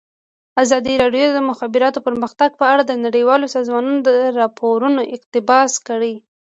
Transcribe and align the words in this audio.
ازادي 0.63 0.93
راډیو 1.03 1.27
د 1.29 1.33
د 1.35 1.39
مخابراتو 1.49 2.03
پرمختګ 2.07 2.49
په 2.59 2.65
اړه 2.71 2.83
د 2.85 2.93
نړیوالو 3.05 3.45
سازمانونو 3.55 3.99
راپورونه 4.39 5.01
اقتباس 5.15 5.71
کړي. 5.87 6.15